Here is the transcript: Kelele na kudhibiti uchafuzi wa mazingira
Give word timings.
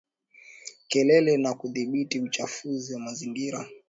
Kelele 0.87 1.37
na 1.37 1.53
kudhibiti 1.53 2.19
uchafuzi 2.19 2.93
wa 2.93 2.99
mazingira 2.99 3.65